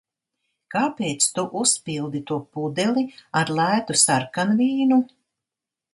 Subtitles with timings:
[0.75, 3.03] Kāpēc tu uzpildi to pudeli
[3.43, 5.03] ar lētu sarkanvīnu?